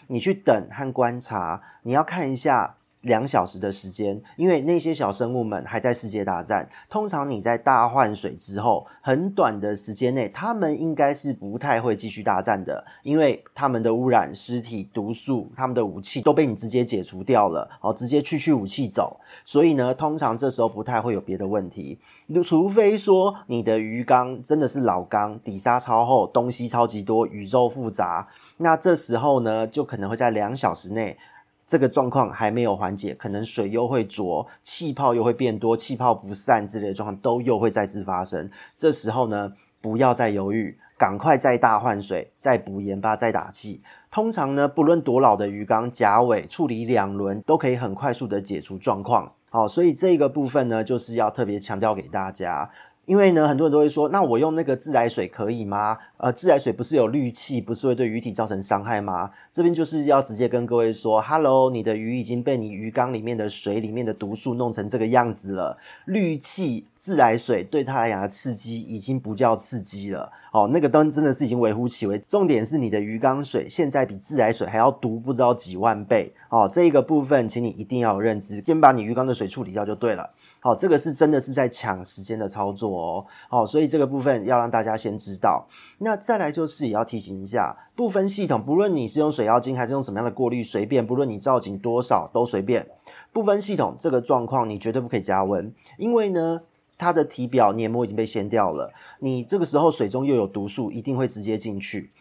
[0.06, 6.68] 你去等和观察，你要看一下两小时的时间，因为那些小生物们还在世界大战。
[6.90, 19.20] 通常你在大换水之后，很短的时间内，他们应该是不太会继续大战的，因为他们的污染、尸体、毒素、他们的武器都被你直接解除掉了，哦，直接去去武器走。
[19.46, 22.00] 所以呢，通常这时候不太会有别的问题，
[22.44, 31.18] 除非说你的鱼缸真的是老缸，底沙超厚，东西超级多，宇宙复杂，那这时候呢，就可能会在两小时内。
[31.66, 38.50] 这个状况还没有缓解，可能水又会浊，气泡又会变多，气泡不散之类的状况都又会再次发生。
[38.76, 43.82] 这时候呢，不要再犹豫，赶快再大换水，再补盐巴，再打气。
[44.12, 49.32] 通常呢，不论多老的鱼缸，甲尾处理两轮都可以很快速的解除状况。
[49.50, 52.70] 好，所以这个部分呢，就是要特别强调给大家。
[53.06, 55.98] 因为呢，很多人都会说，那我用那个自来水可以吗？
[56.18, 59.30] 呃，自来水不是有氯气，不是会对鱼体造成伤害吗？
[59.52, 66.86] 这边就是要直接跟各位说，Hello，你的鱼已经被你鱼缸里面的水里面的毒素弄成这个样子了，氯气。
[67.04, 72.18] 自来水对它来讲的刺激已经不叫刺激了，哦，那个灯真的是已经微乎其微。
[72.20, 80.30] 重点是你的鱼缸水现在比自来水还要毒，不知道几万倍，哦，这一个部分请你一定要有认知，先把你鱼缸的水处理掉就对了。
[80.62, 85.68] 好，这个是真的是在抢时间的操作哦，好，所以这个部分要让大家先知道。
[85.98, 92.88] 那再来就是也要提醒一下，不分系统，不论你是用水妖精还是用什么样的过滤，随便，不论你造景多少都随便。
[93.34, 96.62] 不分系统这个状况你绝对不可以加温，因为呢。
[97.04, 102.12] 它的体表黏膜已经被掀掉了，你这个时候水中又有毒素，一定会直接进去。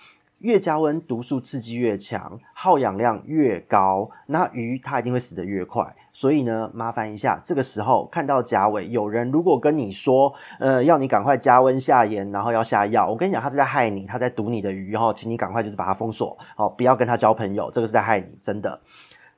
[0.40, 5.94] 越加温，毒素刺激越强，耗氧量越高，那鱼它一定会死得越快。
[6.12, 18.80] 所以呢，麻烦一下，这个时候看到甲尾有人如果跟你说，呃，要你赶快加温下盐，然后要下药，我跟你讲，他是在害你，他在毒你的鱼哈，请你赶快就是把它封锁，好，不要跟他交朋友，这个是在害你，真的。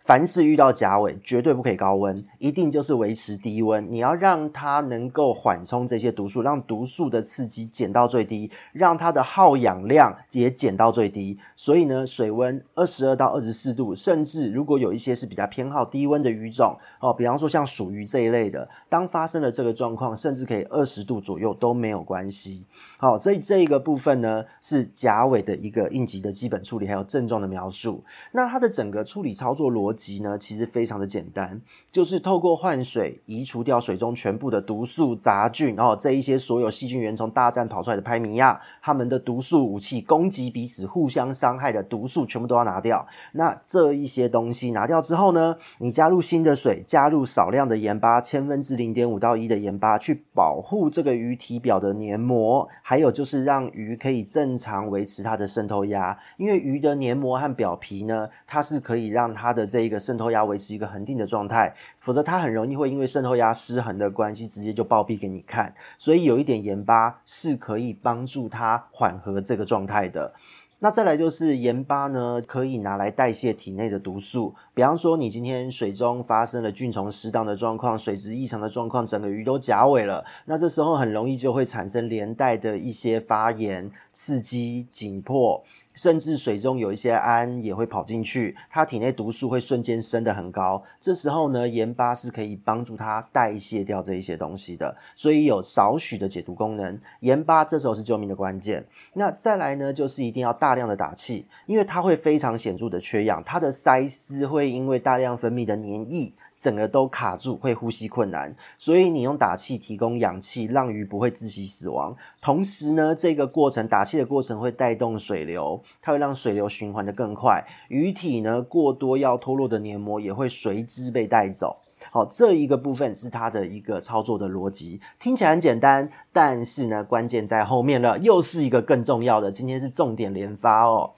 [0.04, 3.90] 凡是遇到甲尾，绝对不可以高温，一定就是维持低温。
[3.90, 11.38] 你要让它能够缓冲这些毒素，让毒素的刺激减到最低，让它的耗氧量也减到最低。
[11.56, 22.62] 所以呢，水温二十二到二十四度，甚至如果有一些是比较偏好低温的鱼种哦，比方说像鼠鱼这一类的，当发生了这个状况，甚至可以二十度左右都没有关系。
[22.98, 28.04] 好，所以这一个部分呢，是甲尾的一个应急的基本处理，还有症状的描述。
[28.32, 30.04] 那它的整个处理操作逻辑。
[30.04, 31.58] 级呢，其实非常的简单，
[31.90, 43.06] 就是透过换水移除掉水中全部的毒素杂菌，然后这一些所有细菌原虫大战跑出来的拍米亚，他们的毒素武器攻击彼此互相伤害的毒素全部都要拿掉。
[43.32, 65.74] 那这一些东西拿掉之后呢，你加入新的水，加入少量的盐巴，千分之零点五到一的盐巴，去保护这个鱼体表的黏膜，还有就是让鱼可以正常维持它的渗透压，因为鱼的黏膜和表皮呢，它是可以让它的这一个渗透压维持一个恒定的状态，否则它很容易会因为渗透压失衡的关系，直接就暴毙给你看。
[65.98, 70.32] 所以有一点盐巴是可以帮助它缓和这个状态的。
[70.80, 74.54] 那再来就是盐巴呢，可以拿来代谢体内的毒素。
[74.74, 85.64] 比方说，你今天水中发生了菌虫失当的状况、水质异常的状况，整个鱼都夹尾了，那这时候很容易就会产生连带的一些发炎、刺激、紧迫。
[85.94, 90.82] 甚至水中有一些氨也会跑进去，它体内毒素会瞬间升得很高。
[91.00, 97.00] 这时候呢，盐巴是可以帮助它代谢掉这一些东西的，所以有少许的解毒功能。
[97.20, 98.84] 盐巴这时候是救命的关键。
[99.14, 106.32] 那再来呢，就是一定要大量的打气，因为它会非常显著的缺氧，它的鳃丝会因为大量分泌的黏液。
[106.64, 112.16] 整个都卡住，会呼吸困难，所以你用打气提供氧气，让鱼不会窒息死亡。
[112.40, 117.62] 同时呢，这个过程打气的过程会带动水流，它会让水流循环得更快。
[117.88, 121.76] 鱼体呢，过多要脱落的黏膜也会随之被带走。
[122.10, 129.52] 好，这一个部分是它的一个操作的逻辑，听起来很简单，但是呢，关键在后面了，又是一个更重要的。
[129.52, 131.10] 今天是重点连发哦，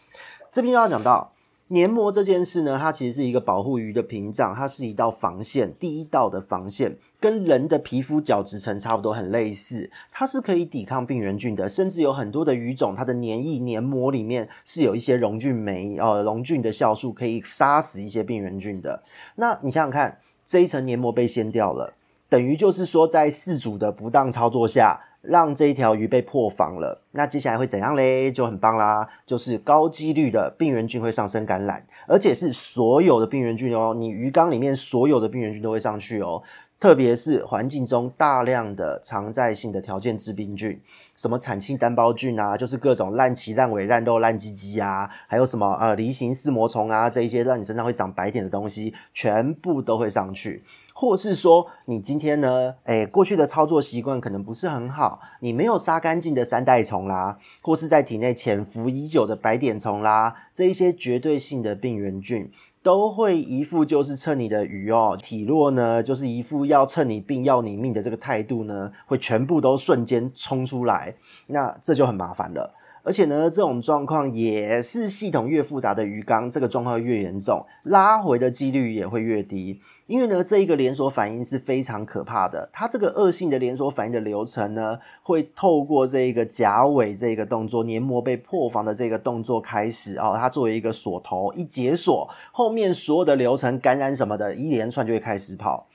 [0.51, 1.31] 这边要讲到。
[1.69, 19.03] 黏膜这件事呢，它其实是一个保护鱼的屏障，它是一道防线，第一道的防线，跟人的皮肤角质层差不多，很类似，它是可以抵抗病原菌的，甚至有很多的鱼种，它的黏液黏膜里面是有一些溶菌酶，呃，溶菌的酵素可以杀死一些病原菌的。
[19.35, 21.93] 那你想想看，这一层黏膜被掀掉了，
[22.29, 25.01] 等于就是说，在四组的不当操作下。
[25.23, 28.31] 让这一条鱼被破防了，那接下来会怎样嘞？
[28.31, 36.41] 就很棒啦，就是高几率的病原菌会上升感染，而且是所有的病原菌哦，你鱼缸里面所有的病原菌都会上去哦。
[36.79, 40.79] 特别是环境中大量的常在性的条件致病菌，
[41.17, 50.63] 什么产气单胞菌啊，就是各种烂鳍、烂尾、烂肉、烂鸡鸡啊，还有什么呃梨形似膜虫啊，这一些让你身上会长白点的东西，全部都会上去。
[50.93, 62.51] 或是说你今天呢，诶，过去的操作习惯可能不是很好，你没有杀干净的三代虫啦，或是在体内潜伏已久的白点虫啦，这一些绝对性的病原菌，
[62.87, 71.13] 都会一副就是趁你的鱼哦，体弱呢，就是一副要趁你病要你命的这个态度呢，会全部都瞬间冲出来，
[71.49, 72.73] 那这就很麻烦了。
[73.07, 79.81] 而且呢，这种状况也是系统越复杂的鱼缸，这个状况越严重，拉回的几率也会越低。
[80.09, 82.69] 因为呢，这一个连锁反应是非常可怕的。
[82.73, 95.87] 它这个恶性的连锁反应的流程呢，会透过这个甲尾这个动作，黏膜被破防的这个动作开始哦，它作为一个锁头，一解锁，后面所有的流程、感染什么的，一连串就会开始跑。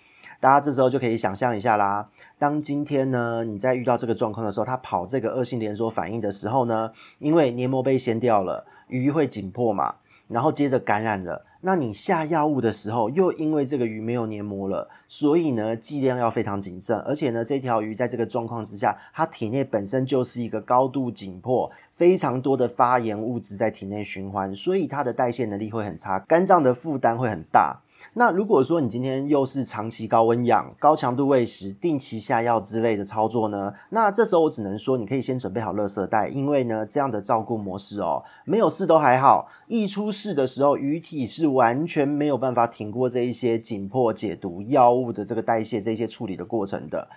[0.41, 2.09] 大家这时候就可以想象一下啦。
[2.39, 9.93] 当今天呢，你在遇到这个状况的时候，它跑这个恶性连锁反应的时候呢，因为黏膜被掀掉了，鱼会紧迫嘛，
[10.27, 11.45] 然后接着感染了。
[11.63, 16.97] 那你下药物的时候，又因为这个鱼没有黏膜了，所以呢，剂量要非常谨慎。
[17.01, 27.79] 而且呢，这条鱼在这个状况之下，它体内本身就是一个高度紧迫，非常多的发炎物质在体内循环，所以它的代谢能力会很差，肝脏的负担会很大。
[28.14, 33.74] 那如果说你今天又是长期高温养、高强度喂食、定期下药之类的操作呢？
[33.89, 47.08] 那这时候我只能说，你可以先准备好垃圾袋，因为呢，这样的照顾模式哦，没有事都还好，一出事的时候，鱼体是完全没有办法挺过这一些紧迫、解毒、药物的这个代谢、这些处理的过程的。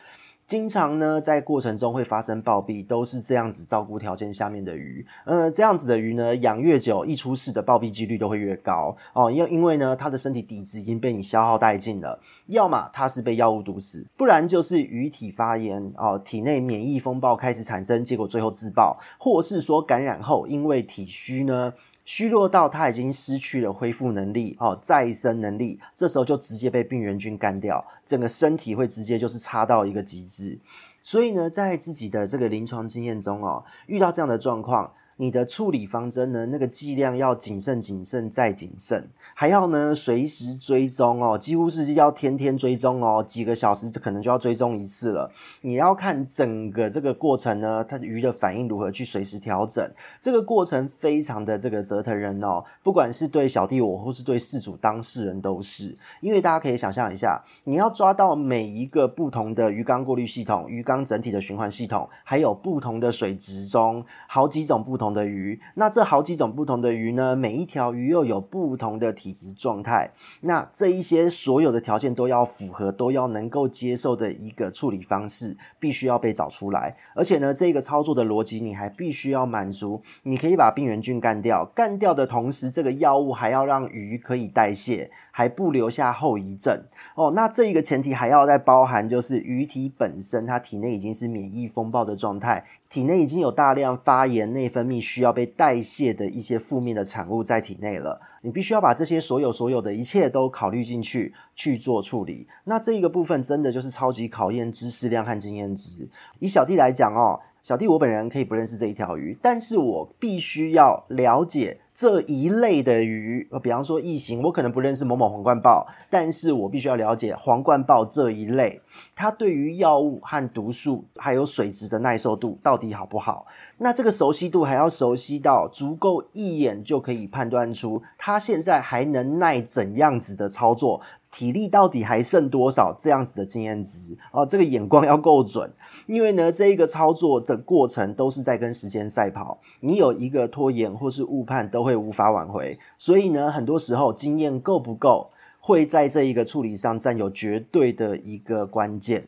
[0.47, 5.05] 经常呢，在过程中会发生暴毙，都是这样子照顾条件下面的鱼。
[5.25, 9.31] 呃，这样子的鱼呢，养越久，一出事的暴毙几率都会越高哦。
[9.31, 21.73] 因因为呢，它的身体底子已经被你消耗殆尽了，要么它是被药物毒死，不然就是鱼体发炎哦，体内免疫风暴开始产生，结果最后自爆，或是说感染后因为体虚呢。
[22.05, 30.59] 虚弱到他已经失去了恢复能力哦，再生能力，这时候就直接被病原菌干掉，整个身体会直接就是差到一个极致。
[31.03, 34.93] 所以呢，在自己的这个临床经验中哦，遇到这样的状况。
[35.17, 36.47] 你的处理方针呢？
[36.47, 45.31] 那个剂量要谨慎、谨慎再谨慎，还要呢随时追踪哦，几乎是要天天追踪哦，几个小时可能就要追踪一次了。
[45.61, 49.89] 你要看整个这个过程呢，它的鱼的反应如何去随时调整。
[50.21, 65.04] 这个过程非常的这个折腾人哦，不管是对小弟我或是对事主当事人都是，因为大家可以想象一下，你要抓到每一个不同的鱼缸过滤系统、鱼缸整体的循环系统，还有不同的水质中好几种不同。
[65.05, 76.97] 不同的鱼，那这好几种不同的鱼呢，每一条鱼又有不同的体质状态，那这一些所有的条件都要符合，都要能够接受的一个处理方式，必须要被找出来。
[77.15, 86.83] 而且呢，这个操作的逻辑你还必须要满足，你可以把病原菌干掉，干掉的同时，这个药物还要让鱼可以代谢，还不留下后遗症
[87.15, 87.31] 哦。
[87.37, 92.65] 那这一个前提还要再包含，就是鱼体本身它体内已经是免疫风暴的状态。
[92.95, 102.47] 体内已经有大量发炎、内分泌需要被代谢的一些负面的产物在体内了，你必须要把这些所有所有的一切都考虑进去去做处理。
[102.63, 106.09] 那这一个部分真的就是超级考验知识量和经验值。
[106.39, 111.81] 以小弟来讲哦，小弟我本人可以不认识这一条鱼，但是我必须要了解。
[111.95, 118.81] 这一类的鱼，比方说异形，我可能不认识某某皇冠豹，但是我必须要了解皇冠豹这一类，
[119.15, 123.47] 它对于药物和毒素还有水质的耐受度到底好不好？
[123.79, 131.01] 那这个熟悉度还要熟悉到足够一眼就可以判断出它现在还能耐怎样子的操作。
[131.35, 132.95] 体力到底还剩多少？
[132.97, 135.69] 这样子的经验值哦，这个眼光要够准，
[136.07, 142.79] 因为呢，这一个操作的过程都是在跟时间赛跑，你有一个拖延或是误判，都会无法挽回。
[142.97, 145.29] 所以呢，很多时候经验够不够，
[145.59, 149.27] 会在这一个处理上占有绝对的一个关键。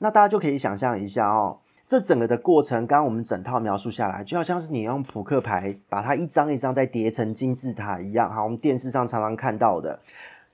[0.00, 9.98] 那大家就可以想象一下哦，这整个的过程，刚刚我们整套描述下来，就好像是你用扑克牌把它一张一张再叠成金字塔一样，好，我们电视上常常看到的。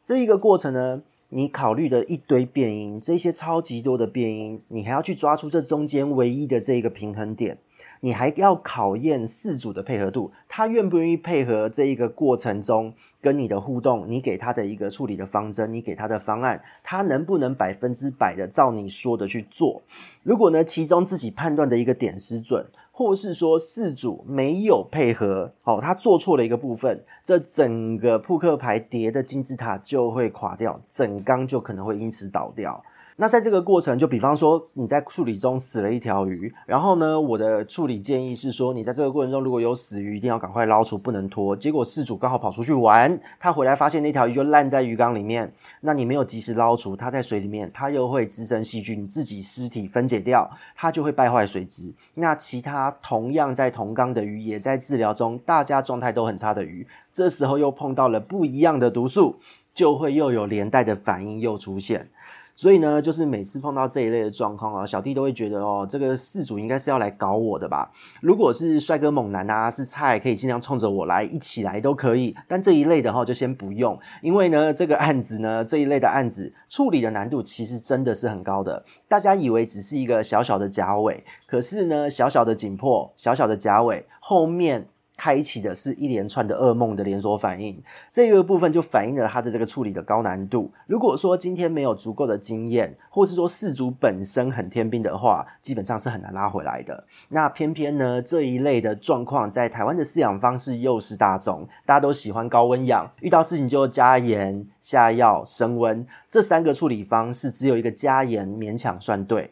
[0.04, 1.00] 这一个过程呢，
[1.30, 7.56] 你考虑的一堆变因，这些超级多的变因，你还要去抓出这中间唯一的这一个平衡点，
[8.00, 12.92] 你还要考验四组的配合度，他愿不愿意配合这一个过程中
[13.22, 19.80] 跟你的互动，你给他的一个处理的方针，你给他的方案，他能不能百分之百的照你说的去做？
[20.22, 22.66] 如果呢，其中自己判断的一个点失准。
[22.96, 32.80] 或是说四组没有配合，哦，他做错了一个部分，这整个扑克牌叠的金字塔就会垮掉，整缸就可能会因此倒掉。
[33.16, 41.54] 那在这个过程，就比方说你在处理中死了一条鱼，然后呢，我的处理建议是说，你在这个过程中如果有死鱼，一定要赶快捞出，不能拖。
[41.54, 51.94] 结果事主刚好跑出去玩，他回来发现那条鱼就烂在鱼缸里面，那你没有及时捞出，它在水里面，它又会滋生细菌，自己尸体分解掉，它就会败坏水质。
[52.14, 59.36] 那其他同样在同缸的鱼也在治疗中，大家状态都很差的鱼，这时候又碰到了不一样的毒素，
[59.72, 62.08] 就会又有连带的反应又出现。
[62.56, 67.90] 所以呢，就是每次碰到这一类的状况啊，小弟都会觉得哦，这个事主应该是要来搞我的吧？
[68.20, 72.34] 如果是帅哥猛男啊，是菜，可以尽量冲着我来，一起来都可以。
[72.46, 78.84] 但这一类的哈，就先不用，因为呢，这个案子呢，这一类的案子处理的难度其实真的是很高的。
[79.08, 84.88] 大家以为只是一个小小的夹尾，可是呢，小小的紧迫，小小的夹尾后面。
[85.16, 90.72] 开启的是一连串的噩梦的连锁反应，这个部分就反映了他的这个处理的高难度。
[90.86, 97.04] 如果说今天没有足够的经验，或是说饲主本身很天兵的话，基本上是很难拉回来的。
[97.28, 109.50] 那偏偏呢，这一类的状况在台湾的饲养方式又是大众，大家都喜欢高温养，遇到事情就加盐、下药、升温，这三个处理方式只有一个加盐勉强算对，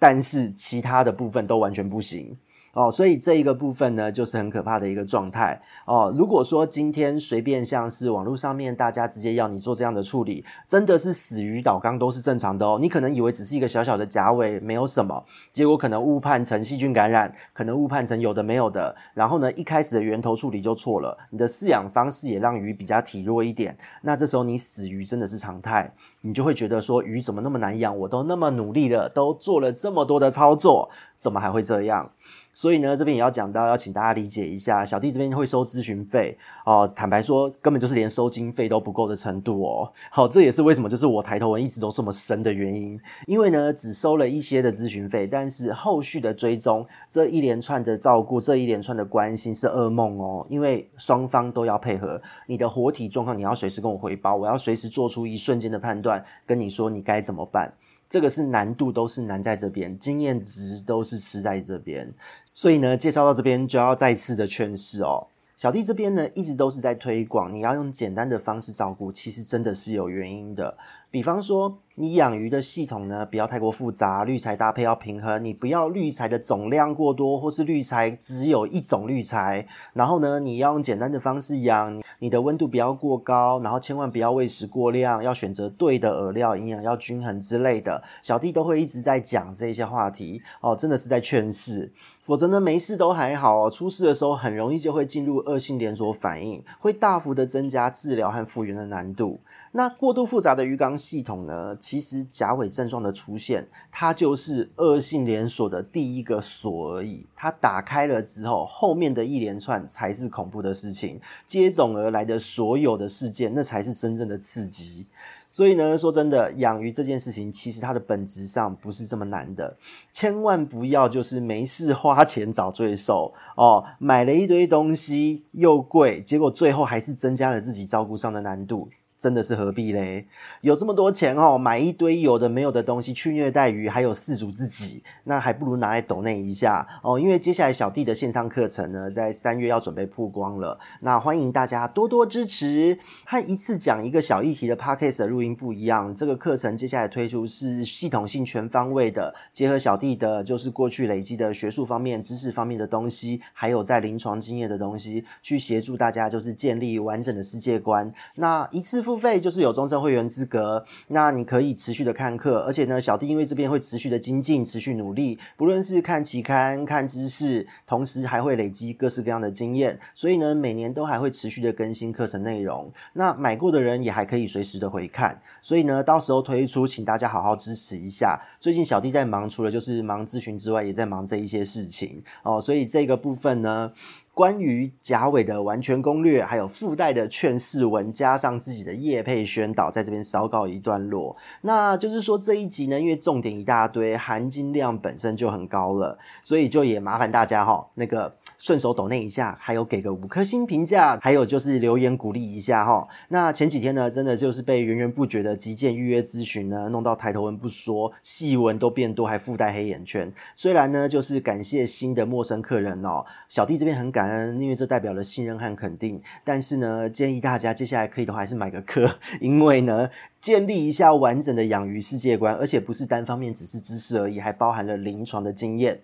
[0.00, 2.36] 但是其他的部分都完全不行。
[2.72, 6.12] 哦，所以这一个部分呢，就是很可怕的一个状态哦。
[6.16, 12.78] 如果说今天随便像是网络上面大家直接要你做这样的处理，真的是死鱼倒缸都是正常的哦。
[12.80, 18.94] 你可能以为只是一个小小的甲尾，没有什么，结果可能误判成细菌感染，可能误判成有的没有的。
[19.14, 23.76] 然后呢，一开始的源头处理就错了，你的饲养方式也让鱼比较体弱一点。
[24.02, 27.98] 那这时候你死鱼真的是常态，你就会觉得说鱼怎么那么难养？
[27.98, 30.88] 我都那么努力了，都做了这么多的操作。
[31.20, 32.10] 怎么还会这样？
[32.54, 36.90] 所以呢，这边也要讲到，要请大家理解一下，小弟这边会收咨询费哦。
[36.96, 39.92] 坦白说，根本就是连收经费都不够的程度哦。
[40.10, 42.98] 好，这也是为什么就是我抬头纹一直都这么深的原因。
[43.26, 50.46] 因为呢，只收了一些的咨询费，但是后续的追踪，这一连串的照顾，这一连串的关心是噩梦哦。
[50.48, 57.72] 因为双方都要配合，你的活体状况你要随时跟我回报，我要随时做出一瞬间的判断，跟你说你该怎么办。
[58.10, 62.12] 这个是难度都是难在这边，经验值都是吃在这边，
[62.52, 70.76] 所以呢，介绍到这边就要再次的劝示哦，小弟这边呢一直都是在推广，你要用简单的方式照顾，其实真的是有原因的，
[71.10, 71.78] 比方说。
[71.96, 75.44] 你养鱼的系统呢，不要太过复杂，滤材搭配要平衡。
[75.44, 79.66] 你不要滤材的总量过多，或是滤材只有一种滤材。
[79.92, 88.02] 然后呢，你要用简单的方式养，你的温度不要过高，然后千万不要喂食过量，要选择对的饵料，营养要均衡之类的。
[88.22, 91.92] 小弟都会一直在讲这些话题哦，真的是在劝世。
[92.22, 99.38] 否则呢，没事都还好哦，出事的时候很容易就会进入恶性连锁反应，会大幅的增加治疗和复原的难度。
[99.72, 107.24] 那过度复杂的鱼缸系统呢，其实夹尾症状的出现，它就是恶性连锁的第一个锁而已。
[107.34, 115.06] 它打开了之后，后面的一连串才是恐怖的事情，接踵而来的所有的事件，那才是真正的刺激。
[115.52, 119.76] 所以呢，说真的，养鱼这件事情，其实它的本质上不是这么难的，
[120.12, 128.88] 千万不要就是没事花钱找罪受哦，买了一堆东西又贵，结果最后还是增加了自己照顾上的难度。
[129.20, 130.26] 真的是何必嘞？
[130.62, 137.20] 有这么多钱哦，买一堆有的没有的东西去虐待鱼，还有饲主自己，那还不如拿来抖内一下哦。
[137.20, 142.98] 因为接下来小弟的线上课程呢，在三月要准备曝光了，那欢迎大家多多支持。
[143.26, 158.10] 和一次讲一个小议题的 Podcast 的录音不一样，这个课程接下来推出是系统性、全方位的，结合小弟的就是过去累积的学术方面、知识方面的东西，还有在临床经验的东西，去协助大家就是建立完整的世界观。
[158.36, 159.09] 那一次。
[159.10, 172.88] 付费就是有终身会员资格，那你可以持续的看课，而且呢，小弟因为这边会持续的精进、持续努力，不论是看期刊、看知识，同时还会累积各式各样的经验，所以呢，每年都还会持续的更新课程内容。
[173.12, 178.40] 那买过的人也还可以随时的回看，所以呢，到时候推出，请大家好好支持一下。
[178.58, 183.92] 最近小弟在忙，除了就是忙咨询之外，也在忙这一些事情哦，所以这个部分呢。
[184.32, 191.36] 关于贾伟的完全攻略，还有附带的劝世文，加上自己的业配宣导，在这边稍告一段落。
[191.60, 203.06] 那就是说这一集呢，因为重点一大堆，含金量本身就很高了，所以就也麻烦大家哈，那个顺手抖那一下，还有给个五颗星评价，还有就是留言鼓励一下哈。
[203.28, 210.32] 那前几天呢，真的就是被源源不绝的急件预约咨询呢，弄到抬头纹不说，细纹都变多，还附带黑眼圈。
[210.54, 214.20] 虽然呢，就是感谢新的陌生客人哦，小弟这边很感。
[214.20, 216.20] 感恩，因为这代表了信任和肯定。
[216.44, 220.10] 但是呢，建议大家接下来可以的话还是买个课，因为呢，
[220.42, 225.98] 建立一下完整的养鱼世界观，而且不是单方面只是知识而已，还包含了临床的经验。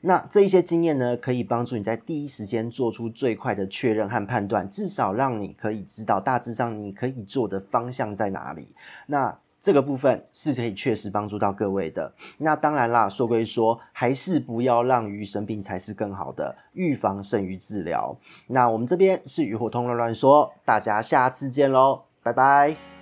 [0.00, 8.68] 那这一些经验呢，可以帮助你在第一时间做出最快的确认和判断，至少让你可以知道大致上你可以做的方向在哪里。
[9.06, 12.12] 那这个部分是可以确实帮助到各位的。
[12.38, 18.16] 那当然啦，说归说，还是不要让鱼生病才是更好的，预防胜于治疗。
[18.46, 22.97] 那我们这边是鱼活通乱乱说，大家下次见喽，拜拜。